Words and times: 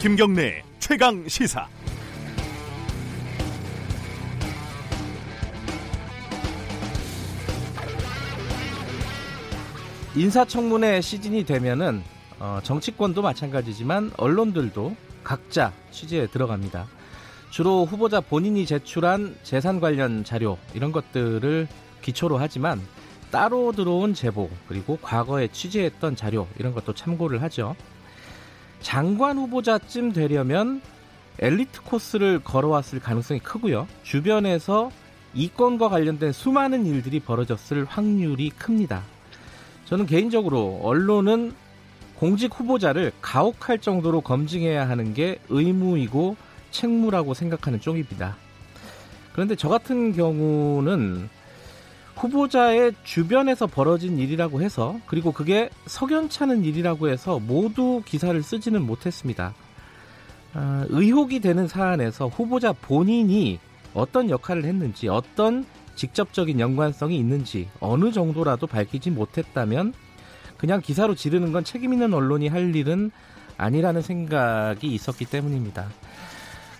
김경래 0.00 0.62
최강 0.78 1.28
시사. 1.28 1.68
인사청문회 10.16 11.02
시즌이 11.02 11.44
되면은 11.44 12.02
어, 12.38 12.60
정치권도 12.62 13.20
마찬가지지만 13.20 14.12
언론들도 14.16 14.96
각자 15.22 15.70
취재에 15.90 16.28
들어갑니다. 16.28 16.86
주로 17.50 17.84
후보자 17.84 18.22
본인이 18.22 18.64
제출한 18.64 19.36
재산 19.42 19.80
관련 19.80 20.24
자료 20.24 20.56
이런 20.72 20.92
것들을 20.92 21.68
기초로 22.00 22.38
하지만 22.38 22.80
따로 23.30 23.72
들어온 23.72 24.14
제보 24.14 24.48
그리고 24.66 24.96
과거에 25.02 25.48
취재했던 25.48 26.16
자료 26.16 26.48
이런 26.58 26.72
것도 26.72 26.94
참고를 26.94 27.42
하죠. 27.42 27.76
장관 28.80 29.38
후보자쯤 29.38 30.12
되려면 30.12 30.80
엘리트 31.38 31.82
코스를 31.82 32.40
걸어왔을 32.42 33.00
가능성이 33.00 33.40
크고요. 33.40 33.86
주변에서 34.02 34.90
이권과 35.34 35.88
관련된 35.88 36.32
수많은 36.32 36.86
일들이 36.86 37.20
벌어졌을 37.20 37.84
확률이 37.84 38.50
큽니다. 38.50 39.02
저는 39.86 40.06
개인적으로 40.06 40.80
언론은 40.82 41.52
공직 42.16 42.58
후보자를 42.58 43.12
가혹할 43.22 43.78
정도로 43.78 44.20
검증해야 44.20 44.88
하는 44.88 45.14
게 45.14 45.38
의무이고 45.48 46.36
책무라고 46.70 47.34
생각하는 47.34 47.80
쪽입니다. 47.80 48.36
그런데 49.32 49.56
저 49.56 49.68
같은 49.68 50.12
경우는 50.12 51.28
후보자의 52.20 52.92
주변에서 53.02 53.66
벌어진 53.66 54.18
일이라고 54.18 54.60
해서 54.60 55.00
그리고 55.06 55.32
그게 55.32 55.70
석연찮은 55.86 56.64
일이라고 56.64 57.08
해서 57.08 57.38
모두 57.38 58.02
기사를 58.04 58.40
쓰지는 58.42 58.82
못했습니다. 58.82 59.54
아, 60.52 60.84
의혹이 60.90 61.40
되는 61.40 61.66
사안에서 61.66 62.28
후보자 62.28 62.72
본인이 62.72 63.58
어떤 63.94 64.28
역할을 64.28 64.64
했는지 64.64 65.08
어떤 65.08 65.64
직접적인 65.94 66.60
연관성이 66.60 67.16
있는지 67.18 67.68
어느 67.80 68.12
정도라도 68.12 68.66
밝히지 68.66 69.10
못했다면 69.10 69.94
그냥 70.58 70.80
기사로 70.82 71.14
지르는 71.14 71.52
건 71.52 71.64
책임 71.64 71.94
있는 71.94 72.12
언론이 72.12 72.48
할 72.48 72.74
일은 72.74 73.10
아니라는 73.56 74.02
생각이 74.02 74.86
있었기 74.88 75.24
때문입니다. 75.24 75.88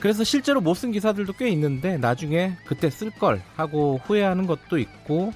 그래서 0.01 0.25
실제로 0.25 0.61
못 0.61 0.75
쓴 0.75 0.93
기사들도 0.93 1.35
꽤 1.35 1.49
있는데 1.51 1.99
나중에 1.99 2.57
그때 2.65 2.89
쓸 2.91 3.11
걸 3.11 3.43
하고 3.57 4.01
후회하는 4.05 4.47
것도 4.47 4.79
있고 4.79 5.33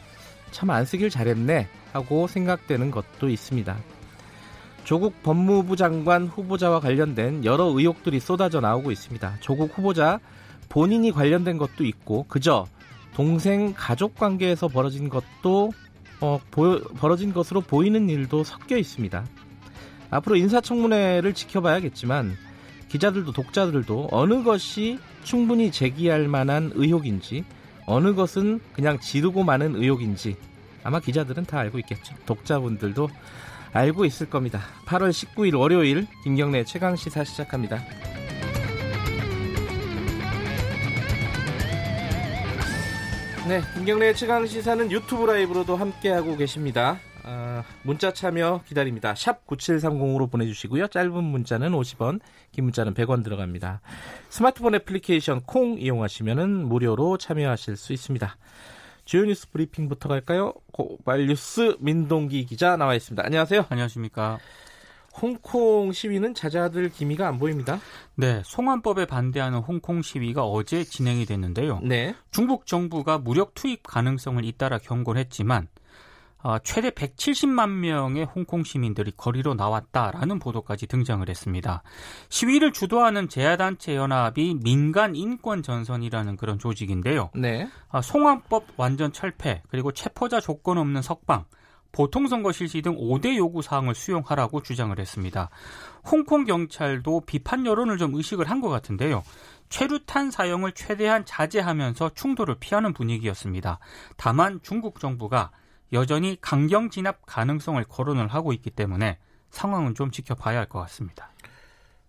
참 0.51 0.71
안 0.71 0.84
쓰길 0.87 1.11
잘했네 1.11 1.69
하고 1.93 2.27
생각되는 2.27 2.91
것도 2.91 3.29
있습니다. 3.29 3.77
조국 4.84 5.23
법무부 5.23 5.77
장관 5.77 6.27
후보자와 6.27 6.81
관련된 6.81 7.45
여러 7.45 7.65
의혹들이 7.65 8.21
쏟아져 8.21 8.61
나오고 8.61 8.91
있습니다. 8.91 9.37
조국 9.41 9.77
후보자 9.77 10.21
본인이 10.69 11.11
관련된 11.11 11.59
것도 11.59 11.84
있고 11.84 12.25
그저 12.28 12.67
동생 13.15 13.75
가족 13.77 14.15
관계에서 14.17 14.69
벌어진 14.69 15.09
것도 15.09 15.73
어, 16.21 16.41
보, 16.51 16.81
벌어진 16.97 17.33
것으로 17.33 17.61
보이는 17.61 18.09
일도 18.09 18.45
섞여 18.45 18.77
있습니다. 18.77 19.25
앞으로 20.11 20.37
인사청문회를 20.37 21.34
지켜봐야겠지만 21.34 22.37
기자들도 22.95 23.33
독자들도 23.33 24.11
어느 24.12 24.45
것이 24.45 25.00
충분히 25.25 25.73
제기할 25.73 26.28
만한 26.28 26.70
의혹인지 26.77 27.45
어느 27.87 28.14
것은 28.14 28.61
그냥 28.73 29.00
지르고 29.00 29.42
마는 29.42 29.75
의혹인지 29.75 30.37
아마 30.84 31.00
기자들은 31.00 31.45
다 31.45 31.59
알고 31.59 31.81
있겠죠. 31.81 32.15
독자분들도 32.25 33.09
알고 33.72 34.05
있을 34.05 34.31
겁니다. 34.31 34.61
8월 34.87 35.11
19일 35.11 35.59
월요일 35.59 36.06
김경래 36.22 36.62
최강 36.62 36.94
시사 36.94 37.25
시작합니다. 37.25 37.82
네, 43.49 43.61
김경래 43.75 44.15
최강 44.15 44.47
시사는 44.47 44.93
유튜브 44.93 45.26
라이브로도 45.26 45.75
함께하고 45.75 46.37
계십니다. 46.37 47.00
아, 47.27 47.65
문자 47.83 48.12
참여 48.12 48.62
기다립니다. 48.67 49.15
샵 49.15 49.47
9730으로 49.47 50.31
보내주시고요. 50.31 50.89
짧은 50.89 51.25
문자는 51.25 51.73
50원, 51.73 52.21
긴 52.53 52.65
문자는 52.65 52.95
100원 52.95 53.25
들어갑니다. 53.25 53.81
스마트폰 54.29 54.75
애플리케이션 54.75 55.41
콩 55.43 55.79
이용하시면 55.79 56.69
무료로 56.69 57.19
참여하실 57.19 57.77
수 57.77 57.93
있습니다. 57.93 58.37
주요 59.05 59.25
뉴스 59.25 59.51
브리핑부터 59.51 60.09
갈까요? 60.09 60.55
고발 60.73 61.27
뉴스 61.27 61.77
민동기 61.81 62.45
기자 62.47 62.77
나와 62.77 62.95
있습니다. 62.95 63.25
안녕하세요. 63.25 63.67
안녕하십니까. 63.69 64.39
홍콩 65.21 65.93
시위는 65.93 66.35
자자들 66.35 66.91
기미가 66.91 67.29
안 67.29 67.39
보입니다. 67.39 67.79
네, 68.17 68.43
송환법에 68.45 69.06
반대하는 69.06 69.61
홍콩 69.61 70.03
시위가 70.03 70.45
어제 70.45 70.83
진행이 70.85 71.25
됐는데요. 71.25 71.81
네. 71.85 72.15
중국 72.33 72.67
정부가 72.67 73.19
무력 73.19 73.55
투입 73.55 73.85
가능성을 73.85 74.45
잇따라 74.45 74.79
경고를 74.79 75.21
했지만 75.21 75.69
어, 75.69 75.74
최대 76.62 76.91
170만 76.91 77.71
명의 77.71 78.25
홍콩 78.25 78.62
시민들이 78.65 79.12
거리로 79.16 79.55
나왔다라는 79.55 80.38
보도까지 80.38 80.87
등장을 80.87 81.27
했습니다. 81.28 81.82
시위를 82.28 82.72
주도하는 82.72 83.28
제야단체 83.28 83.97
연합이 83.97 84.55
민간 84.62 85.16
인권 85.16 85.62
전선이라는 85.62 86.37
그런 86.37 86.59
조직인데요. 86.59 87.31
네. 87.34 87.69
어, 87.88 88.03
송환법 88.03 88.66
완전 88.77 89.12
철폐 89.12 89.62
그리고 89.69 89.93
체포자 89.93 90.41
조건 90.41 90.78
없는 90.78 91.00
석방 91.03 91.44
보통선거 91.93 92.50
실시 92.53 92.82
등 92.82 92.97
5대 92.97 93.37
요구 93.37 93.62
사항을 93.62 93.94
수용하라고 93.94 94.62
주장을 94.62 94.99
했습니다. 94.99 95.49
홍콩 96.05 96.44
경찰도 96.44 97.22
비판 97.25 97.65
여론을 97.66 97.99
좀 97.99 98.15
의식을 98.15 98.50
한 98.50 98.61
것 98.61 98.69
같은데요. 98.69 99.22
최루탄 99.69 100.31
사용을 100.31 100.72
최대한 100.72 101.25
자제하면서 101.25 102.11
충돌을 102.15 102.56
피하는 102.61 102.93
분위기였습니다. 102.93 103.78
다만 104.16 104.61
중국 104.62 105.00
정부가 105.00 105.50
여전히 105.93 106.39
강경 106.41 106.91
진압 106.91 107.25
가능성을 107.27 107.83
거론을 107.84 108.28
하고 108.28 108.53
있기 108.53 108.71
때문에 108.71 109.19
상황은 109.50 109.95
좀 109.95 110.11
지켜봐야 110.11 110.59
할 110.59 110.67
것 110.67 110.81
같습니다. 110.81 111.31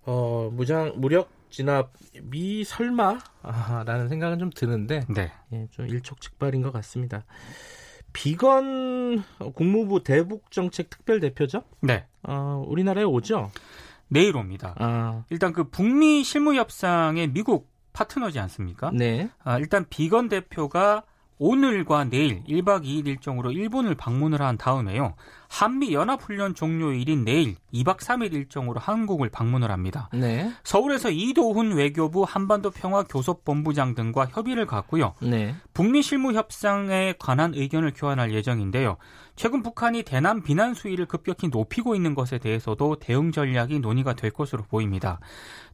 어, 0.06 0.50
무장 0.52 0.94
무력 0.98 1.30
진압이 1.50 2.64
설마라는 2.64 4.10
생각은 4.10 4.40
좀 4.40 4.50
드는데 4.50 5.06
네. 5.10 5.32
예, 5.54 5.68
좀 5.72 5.88
일촉즉발인 5.88 6.62
것 6.62 6.72
같습니다. 6.74 7.24
비건 8.14 9.24
국무부 9.56 10.04
대북 10.04 10.50
정책 10.52 10.90
특별 10.90 11.20
대표죠? 11.20 11.64
네. 11.82 12.06
어, 12.24 12.64
우리나라에 12.68 13.04
오죠? 13.04 13.52
내일 14.08 14.38
옵니다. 14.38 14.74
아. 14.78 15.24
일단 15.30 15.54
그 15.54 15.66
북미 15.70 16.24
실무 16.24 16.56
협상의 16.56 17.28
미국 17.28 17.70
파트너지 17.94 18.40
않습니까? 18.40 18.92
네. 18.94 19.30
아, 19.44 19.58
일단 19.58 19.86
비건 19.90 20.30
대표가 20.30 21.04
오늘과 21.38 22.06
내일 22.06 22.44
1박 22.46 22.84
2일 22.84 23.08
일정으로 23.08 23.52
일본을 23.52 23.96
방문을 23.96 24.42
한 24.42 24.58
다음에요. 24.58 25.16
한미 25.50 25.94
연합훈련 25.94 26.56
종료일인 26.56 27.26
내일 27.26 27.56
2박 27.74 27.98
3일 27.98 28.34
일정으로 28.34 28.80
한국을 28.80 29.30
방문을 29.30 29.70
합니다. 29.70 30.10
네. 30.14 30.52
서울에서 30.64 31.12
이도훈 31.12 31.74
외교부 31.74 32.24
한반도 32.24 32.72
평화 32.72 33.04
교섭본부장 33.04 33.96
등과 33.96 34.28
협의를 34.28 34.66
갖고요. 34.66 35.14
네. 35.22 35.54
북미 35.74 36.02
실무 36.02 36.34
협상에 36.34 37.14
관한 37.20 37.54
의견을 37.54 37.94
교환할 37.96 38.34
예정인데요. 38.34 38.98
최근 39.36 39.62
북한이 39.62 40.04
대남 40.04 40.42
비난 40.42 40.74
수위를 40.74 41.06
급격히 41.06 41.50
높이고 41.50 41.96
있는 41.96 42.16
것에 42.16 42.38
대해서도 42.38 42.98
대응 43.00 43.32
전략이 43.32 43.80
논의가 43.80 44.14
될 44.14 44.32
것으로 44.32 44.64
보입니다. 44.64 45.20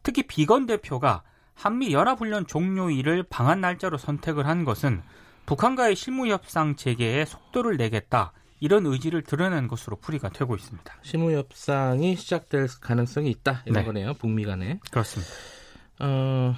특히 0.02 0.24
비건 0.24 0.66
대표가 0.66 1.22
한미 1.54 1.94
연합훈련 1.94 2.48
종료일을 2.48 3.24
방한 3.30 3.62
날짜로 3.62 3.98
선택을 3.98 4.48
한 4.48 4.66
것은 4.66 5.04
북한과의 5.46 5.96
실무 5.96 6.28
협상 6.28 6.76
재개에 6.76 7.26
속도를 7.26 7.78
내겠다. 7.78 8.34
이런 8.60 8.86
의지를 8.86 9.24
드러낸 9.24 9.68
것으로 9.68 9.98
풀이가 9.98 10.30
되고 10.30 10.56
있습니다. 10.56 10.94
실무 11.02 11.32
협상이 11.32 12.16
시작될 12.16 12.68
가능성이 12.80 13.32
있다. 13.32 13.64
이런 13.66 13.82
네. 13.82 13.86
거네요. 13.86 14.14
북미 14.14 14.46
간에. 14.46 14.80
그렇습니다. 14.92 15.32
어, 16.00 16.56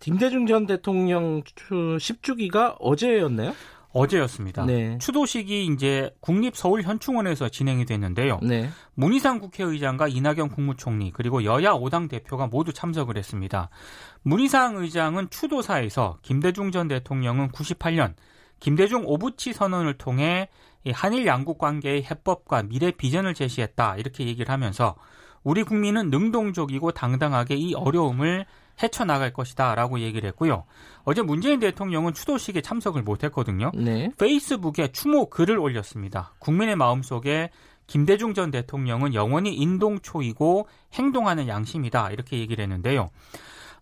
김대중 0.00 0.46
전 0.46 0.66
대통령 0.66 1.42
10주기가 1.42 2.76
어제였나요? 2.80 3.54
어제였습니다. 3.92 4.64
네. 4.64 4.98
추도식이 4.98 5.66
이제 5.66 6.10
국립서울현충원에서 6.20 7.48
진행이 7.48 7.84
됐는데요. 7.84 8.38
네. 8.42 8.70
문희상 8.94 9.38
국회의장과 9.38 10.08
이낙연 10.08 10.50
국무총리 10.50 11.12
그리고 11.12 11.44
여야 11.44 11.72
5당 11.72 12.08
대표가 12.08 12.46
모두 12.46 12.72
참석을 12.72 13.16
했습니다. 13.16 13.68
문희상 14.22 14.76
의장은 14.76 15.30
추도사에서 15.30 16.18
김대중 16.22 16.70
전 16.70 16.88
대통령은 16.88 17.50
98년 17.50 18.14
김대중 18.60 19.02
오부치 19.04 19.52
선언을 19.52 19.98
통해 19.98 20.48
한일 20.92 21.26
양국 21.26 21.58
관계의 21.58 22.04
해법과 22.04 22.62
미래 22.64 22.90
비전을 22.90 23.34
제시했다 23.34 23.96
이렇게 23.96 24.26
얘기를 24.26 24.50
하면서 24.50 24.96
우리 25.42 25.64
국민은 25.64 26.10
능동적이고 26.10 26.92
당당하게 26.92 27.56
이 27.56 27.74
어려움을 27.74 28.46
헤쳐나갈 28.82 29.32
것이다 29.32 29.74
라고 29.74 29.98
얘기를 29.98 30.28
했고요. 30.28 30.64
어제 31.04 31.22
문재인 31.22 31.58
대통령은 31.58 32.14
추도식에 32.14 32.60
참석을 32.60 33.02
못했거든요. 33.02 33.72
네. 33.74 34.10
페이스북에 34.18 34.92
추모 34.92 35.28
글을 35.28 35.58
올렸습니다. 35.58 36.34
국민의 36.38 36.76
마음속에 36.76 37.50
김대중 37.86 38.34
전 38.34 38.50
대통령은 38.50 39.14
영원히 39.14 39.54
인동초이고 39.54 40.68
행동하는 40.94 41.48
양심이다 41.48 42.10
이렇게 42.10 42.38
얘기를 42.38 42.62
했는데요. 42.62 43.10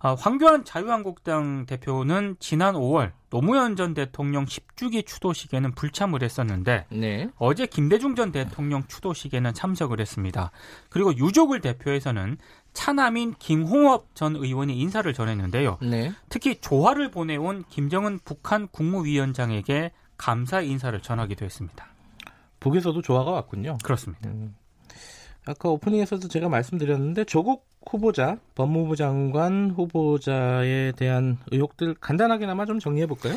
아, 0.02 0.16
황교안 0.18 0.64
자유한국당 0.64 1.66
대표는 1.66 2.36
지난 2.40 2.74
5월 2.74 3.12
노무현 3.28 3.76
전 3.76 3.92
대통령 3.92 4.46
10주기 4.46 5.06
추도식에는 5.06 5.72
불참을 5.74 6.22
했었는데 6.22 6.86
네. 6.90 7.28
어제 7.36 7.66
김대중 7.66 8.14
전 8.14 8.32
대통령 8.32 8.82
추도식에는 8.88 9.52
참석을 9.52 10.00
했습니다. 10.00 10.52
그리고 10.88 11.14
유족을 11.14 11.60
대표해서는 11.60 12.38
차남인 12.72 13.34
김홍업 13.38 14.14
전 14.14 14.36
의원이 14.36 14.78
인사를 14.78 15.12
전했는데요. 15.12 15.78
네. 15.82 16.12
특히 16.28 16.60
조화를 16.60 17.10
보내온 17.10 17.64
김정은 17.68 18.20
북한 18.24 18.68
국무위원장에게 18.68 19.92
감사 20.16 20.60
인사를 20.60 21.00
전하기도 21.00 21.44
했습니다. 21.44 21.86
북에서도 22.60 23.00
조화가 23.02 23.30
왔군요. 23.30 23.78
그렇습니다. 23.82 24.28
음. 24.28 24.54
아까 25.46 25.70
오프닝에서도 25.70 26.28
제가 26.28 26.48
말씀드렸는데 26.48 27.24
조국 27.24 27.66
후보자, 27.88 28.36
법무부 28.54 28.96
장관 28.96 29.70
후보자에 29.70 30.92
대한 30.92 31.38
의혹들 31.50 31.94
간단하게나마 31.94 32.66
좀 32.66 32.78
정리해 32.78 33.06
볼까요? 33.06 33.34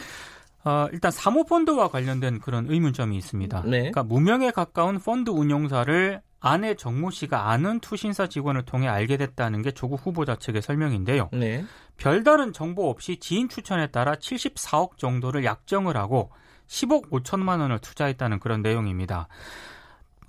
어, 0.66 0.88
일단 0.92 1.12
사모펀드와 1.12 1.90
관련된 1.90 2.40
그런 2.40 2.70
의문점이 2.70 3.18
있습니다. 3.18 3.64
네. 3.64 3.80
그러니까 3.80 4.04
무명에 4.04 4.52
가까운 4.52 5.00
펀드 5.00 5.30
운용사를 5.30 6.22
아내 6.46 6.76
정모 6.76 7.10
씨가 7.10 7.50
아는 7.52 7.80
투신사 7.80 8.28
직원을 8.28 8.64
통해 8.64 8.90
알게 8.90 9.16
됐다는 9.16 9.62
게 9.62 9.72
조국 9.72 10.06
후보자 10.06 10.36
측의 10.36 10.62
설명인데요. 10.62 11.30
네. 11.32 11.64
별다른 11.96 12.52
정보 12.52 12.90
없이 12.90 13.18
지인 13.18 13.48
추천에 13.48 13.88
따라 13.88 14.16
74억 14.16 14.98
정도를 14.98 15.46
약정을 15.46 15.96
하고 15.96 16.32
10억 16.68 17.10
5천만 17.12 17.62
원을 17.62 17.80
투자했다는 17.80 18.40
그런 18.40 18.62
내용입니다. 18.62 19.30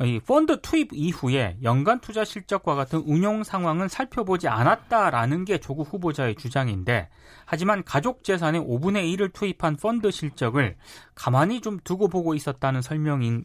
이 0.03 0.21
펀드 0.21 0.61
투입 0.61 0.91
이후에 0.93 1.59
연간 1.63 2.01
투자 2.01 2.25
실적과 2.25 2.75
같은 2.75 3.01
운용 3.07 3.45
상황은 3.45 3.89
살펴보지 3.89 4.49
않았다라는 4.49 5.45
게 5.45 5.59
조국 5.59 5.93
후보자의 5.93 6.35
주장인데 6.35 7.09
하지만 7.45 7.85
가족 7.85 8.25
재산의 8.25 8.61
5분의 8.63 9.17
1을 9.17 9.33
투입한 9.33 9.77
펀드 9.77 10.11
실적을 10.11 10.77
가만히 11.15 11.61
좀 11.61 11.79
두고 11.85 12.09
보고 12.09 12.35
있었다는 12.35 12.83
설명인 12.83 13.45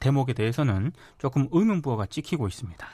대목에 0.00 0.32
대해서는 0.32 0.92
조금 1.18 1.48
의문부호가 1.52 2.06
찍히고 2.06 2.48
있습니다. 2.48 2.86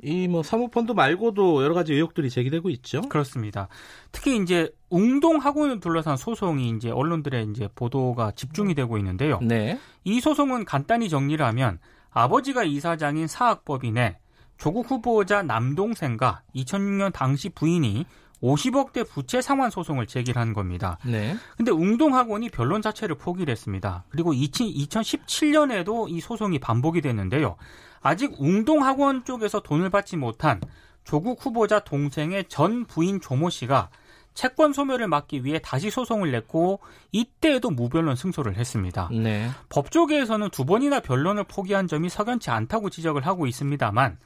이뭐 0.00 0.44
사모펀드 0.44 0.92
말고도 0.92 1.64
여러 1.64 1.74
가지 1.74 1.92
의혹들이 1.92 2.30
제기되고 2.30 2.70
있죠. 2.70 3.00
그렇습니다. 3.02 3.68
특히 4.12 4.36
이제 4.36 4.70
웅동 4.90 5.38
학원을 5.38 5.80
둘러싼 5.80 6.16
소송이 6.16 6.70
이제 6.70 6.90
언론들의 6.90 7.48
이제 7.50 7.68
보도가 7.74 8.32
집중이 8.32 8.74
되고 8.74 8.96
있는데요. 8.98 9.40
네. 9.42 9.78
이 10.04 10.20
소송은 10.20 10.66
간단히 10.66 11.08
정리를 11.08 11.44
하면 11.44 11.80
아버지가 12.10 12.64
이사장인 12.64 13.26
사학법인의 13.26 14.16
조국 14.56 14.90
후보자 14.90 15.42
남동생과 15.42 16.42
2006년 16.54 17.12
당시 17.12 17.48
부인이 17.48 18.06
50억대 18.42 19.08
부채 19.08 19.40
상환 19.40 19.70
소송을 19.70 20.06
제기한 20.06 20.52
겁니다. 20.52 20.98
네. 21.04 21.36
근데 21.56 21.70
웅동학원이 21.72 22.50
변론 22.50 22.82
자체를 22.82 23.16
포기를 23.16 23.50
했습니다. 23.50 24.04
그리고 24.10 24.32
2017년에도 24.32 26.08
이 26.08 26.20
소송이 26.20 26.58
반복이 26.58 27.00
됐는데요. 27.00 27.56
아직 28.00 28.32
웅동학원 28.38 29.24
쪽에서 29.24 29.60
돈을 29.60 29.90
받지 29.90 30.16
못한 30.16 30.60
조국 31.04 31.44
후보자 31.44 31.80
동생의 31.80 32.44
전 32.48 32.84
부인 32.84 33.20
조모 33.20 33.50
씨가 33.50 33.90
채권 34.38 34.72
소멸을 34.72 35.08
막기 35.08 35.44
위해 35.44 35.58
다시 35.60 35.90
소송을 35.90 36.30
냈고 36.30 36.78
이때에도 37.10 37.70
무변론 37.70 38.14
승소를 38.14 38.54
했습니다. 38.56 39.08
네. 39.10 39.50
법조계에서는 39.68 40.50
두 40.50 40.64
번이나 40.64 41.00
변론을 41.00 41.42
포기한 41.42 41.88
점이 41.88 42.08
석연치 42.08 42.48
않다고 42.48 42.88
지적을 42.88 43.26
하고 43.26 43.48
있습니다만 43.48 44.16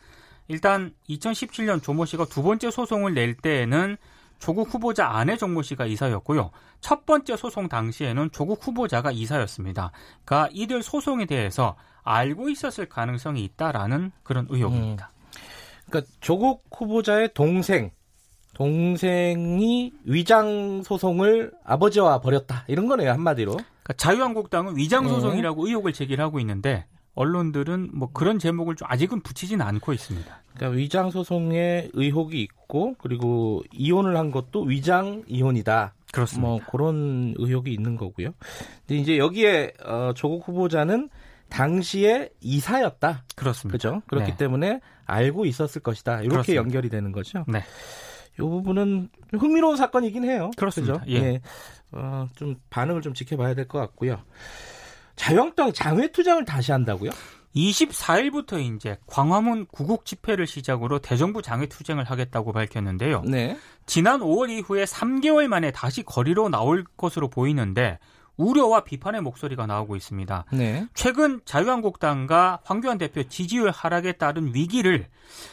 일단 0.49 0.93
2017년 1.09 1.83
조모 1.83 2.05
씨가 2.05 2.27
두 2.27 2.43
번째 2.43 2.71
소송을 2.71 3.15
낼 3.15 3.35
때에는 3.35 3.97
조국 4.39 4.75
후보자 4.75 5.09
아내 5.09 5.39
정모 5.39 5.63
씨가 5.63 5.87
이사였고요. 5.87 6.51
첫 6.83 7.07
번째 7.07 7.39
소송 7.39 7.71
당시에는 7.71 8.33
조국 8.33 8.67
후보자가 8.67 9.13
이사였습니다. 9.13 9.93
그러니까 10.27 10.51
이들 10.53 10.83
소송에 10.83 11.25
대해서 11.25 11.75
알고 12.03 12.51
있었을 12.51 12.87
가능성이 12.87 13.45
있다라는 13.45 14.13
그런 14.25 14.47
의혹입니다. 14.51 15.11
음. 15.15 15.41
그러니까 15.87 16.13
조국 16.21 16.67
후보자의 16.71 17.33
동생 17.33 17.93
동생이 18.55 19.93
위장 20.05 20.83
소송을 20.83 21.53
아버지와 21.65 22.21
벌였다 22.21 22.65
이런 22.69 22.87
거네요 22.87 23.11
한마디로. 23.11 23.53
그러니까 23.53 23.93
자유한국당은 23.97 24.77
위장 24.77 25.09
소송이라고 25.09 25.65
네. 25.65 25.71
의혹을 25.71 25.93
제기하고 25.93 26.39
있는데 26.41 26.87
언론들은 27.15 27.91
뭐 27.93 28.11
그런 28.13 28.39
제목을 28.39 28.77
좀 28.77 28.89
아직은 28.91 29.21
붙이지는 29.23 29.65
않고 29.65 29.93
있습니다. 29.93 30.43
그러니까 30.55 30.79
위장 30.79 31.11
소송에 31.11 31.89
의혹이 31.93 32.41
있고 32.43 32.95
그리고 32.99 33.63
이혼을 33.73 34.17
한 34.17 34.31
것도 34.31 34.63
위장 34.63 35.23
이혼이다. 35.27 35.95
그렇습니다. 36.13 36.49
뭐 36.49 36.61
그런 36.71 37.35
의혹이 37.39 37.73
있는 37.73 37.97
거고요. 37.97 38.33
근데 38.87 39.01
이제 39.01 39.19
여기에 39.19 39.73
어, 39.85 40.13
조국 40.15 40.47
후보자는 40.47 41.09
당시에 41.49 42.31
이사였다. 42.41 43.25
그렇습니다. 43.37 43.73
그죠? 43.73 44.03
그렇기 44.07 44.33
네. 44.33 44.37
때문에 44.37 44.81
알고 45.05 45.45
있었을 45.45 45.83
것이다. 45.83 46.21
이렇게 46.21 46.29
그렇습니다. 46.29 46.63
연결이 46.63 46.89
되는 46.89 47.13
거죠. 47.13 47.45
네. 47.47 47.63
이 48.39 48.43
부분은 48.43 49.09
흥미로운 49.33 49.77
사건이긴 49.77 50.25
해요. 50.25 50.51
그렇습니다. 50.57 51.01
그죠? 51.01 51.05
예. 51.11 51.17
예. 51.17 51.41
어, 51.93 52.29
좀 52.35 52.57
반응을 52.71 53.03
좀 53.03 53.13
지켜봐야 53.15 53.55
될 53.55 53.69
것 53.69 53.79
같고요. 53.79 54.21
자유한국당 55.17 55.73
장외 55.73 56.11
투쟁을 56.11 56.45
다시 56.45 56.73
한다고요? 56.73 57.11
24일부터 57.55 58.59
이제 58.77 58.97
광화문 59.07 59.67
구국 59.67 60.07
집회를 60.07 60.47
시작으로 60.47 61.01
대정부 61.01 61.43
장외 61.43 61.67
투쟁을 61.67 62.05
하겠다고 62.05 62.53
밝혔는데요. 62.53 63.23
네. 63.27 63.59
지난 63.85 64.21
5월 64.21 64.49
이후에 64.51 64.85
3개월 64.85 65.49
만에 65.49 65.71
다시 65.71 66.03
거리로 66.03 66.49
나올 66.49 66.85
것으로 66.97 67.29
보이는데 67.29 67.99
우려와 68.37 68.85
비판의 68.85 69.21
목소리가 69.21 69.67
나오고 69.67 69.97
있습니다. 69.97 70.45
네. 70.53 70.87
최근 70.95 71.41
자유한국당과 71.45 72.61
황교안 72.65 72.99
대표 72.99 73.23
지지율 73.23 73.71
하락에 73.71 74.13
따른 74.13 74.55
위기를 74.55 75.09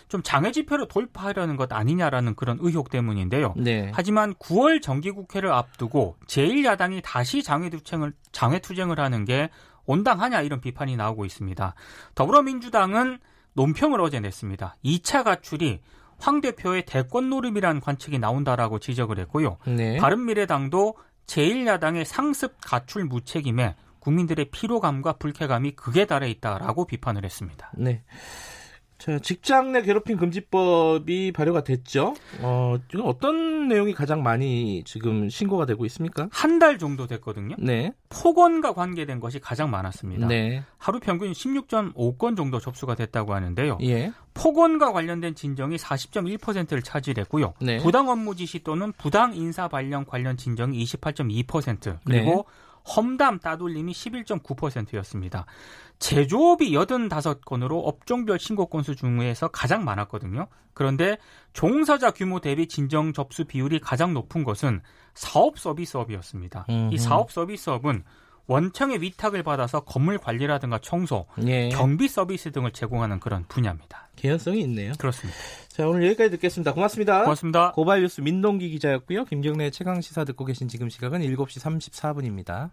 좀 0.07 0.21
장애 0.23 0.51
집회로 0.51 0.87
돌파하려는 0.87 1.55
것 1.55 1.71
아니냐라는 1.71 2.35
그런 2.35 2.57
의혹 2.61 2.89
때문인데요. 2.89 3.53
네. 3.57 3.91
하지만 3.93 4.33
9월 4.35 4.81
정기국회를 4.81 5.51
앞두고 5.51 6.15
제1야당이 6.27 7.01
다시 7.03 7.43
장애 7.43 7.69
투쟁을 7.69 8.13
장애 8.31 8.59
투쟁을 8.59 8.99
하는 8.99 9.25
게 9.25 9.49
온당하냐 9.85 10.41
이런 10.41 10.61
비판이 10.61 10.95
나오고 10.95 11.25
있습니다. 11.25 11.73
더불어민주당은 12.15 13.19
논평을 13.53 13.99
어제 14.01 14.19
냈습니다. 14.19 14.77
2차 14.85 15.23
가출이 15.23 15.79
황 16.19 16.41
대표의 16.41 16.85
대권 16.85 17.29
노름이라는 17.29 17.81
관측이 17.81 18.19
나온다라고 18.19 18.79
지적을 18.79 19.19
했고요. 19.19 19.57
네. 19.65 19.97
바른미래당도 19.97 20.95
제1야당의 21.29 22.05
상습 22.05 22.57
가출 22.61 23.05
무책임에 23.05 23.75
국민들의 23.99 24.49
피로감과 24.51 25.13
불쾌감이 25.13 25.71
극에 25.75 26.05
달해 26.05 26.29
있다라고 26.29 26.85
비판을 26.85 27.23
했습니다. 27.23 27.71
네. 27.75 28.03
자, 28.99 29.17
직장 29.19 29.71
내 29.71 29.81
괴롭힘 29.81 30.17
금지법이 30.17 31.31
발효가 31.31 31.63
됐죠. 31.63 32.13
어, 32.41 32.75
지금 32.91 33.05
어떤 33.07 33.67
내용이 33.69 33.93
가장 33.93 34.21
많이 34.23 34.83
지금 34.85 35.29
신고가 35.29 35.65
되고 35.65 35.85
있습니까? 35.85 36.27
한 36.31 36.59
달 36.59 36.77
정도 36.77 37.07
됐거든요. 37.07 37.55
네. 37.57 37.93
폭언과 38.09 38.73
관계된 38.73 39.21
것이 39.21 39.39
가장 39.39 39.71
많았습니다. 39.71 40.27
네. 40.27 40.61
하루 40.77 40.99
평균 40.99 41.31
16.5건 41.31 42.35
정도 42.35 42.59
접수가 42.59 42.95
됐다고 42.95 43.33
하는데요. 43.33 43.77
예. 43.83 44.11
폭언과 44.33 44.91
관련된 44.91 45.35
진정이 45.35 45.77
40.1%를 45.77 46.81
차지했고요. 46.81 47.53
네. 47.61 47.77
부당 47.77 48.09
업무 48.09 48.35
지시 48.35 48.59
또는 48.63 48.91
부당 48.97 49.33
인사 49.35 49.69
발령 49.69 50.03
관련 50.03 50.35
진정이 50.35 50.83
28.2% 50.83 51.99
그리고 52.03 52.31
네. 52.31 52.43
험담 52.87 53.39
따돌림이 53.39 53.91
11.9%였습니다. 53.93 55.45
제조업이 55.99 56.71
85건으로 56.71 57.81
업종별 57.83 58.39
신고 58.39 58.67
건수 58.67 58.95
중에서 58.95 59.49
가장 59.49 59.83
많았거든요. 59.83 60.47
그런데 60.73 61.17
종사자 61.53 62.11
규모 62.11 62.39
대비 62.39 62.67
진정 62.67 63.11
접수 63.11 63.43
비율이 63.43 63.79
가장 63.79 64.13
높은 64.13 64.43
것은 64.43 64.81
사업 65.13 65.59
서비스업이었습니다. 65.59 66.65
음흠. 66.69 66.93
이 66.93 66.97
사업 66.97 67.31
서비스업은 67.31 68.03
원청의 68.49 69.01
위탁을 69.01 69.43
받아서 69.43 69.81
건물 69.81 70.17
관리라든가 70.17 70.79
청소, 70.79 71.27
예. 71.45 71.69
경비 71.69 72.07
서비스 72.07 72.51
등을 72.51 72.71
제공하는 72.71 73.19
그런 73.19 73.45
분야입니다. 73.47 74.09
개연성이 74.15 74.61
있네요. 74.61 74.93
그렇습니다. 74.97 75.37
자, 75.69 75.87
오늘 75.87 76.05
여기까지 76.07 76.31
듣겠습니다. 76.31 76.73
고맙습니다. 76.73 77.23
고맙습니다. 77.23 77.71
고발뉴스 77.73 78.21
민동기 78.21 78.69
기자였고요. 78.71 79.25
김경래 79.25 79.69
최강 79.69 80.01
시사 80.01 80.25
듣고 80.25 80.45
계신 80.45 80.67
지금 80.67 80.89
시각은 80.89 81.21
7시 81.21 81.61
34분입니다. 81.61 82.71